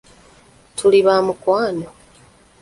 Tuli 0.77 0.99
ba 1.05 1.15
mukwano! 1.25 1.87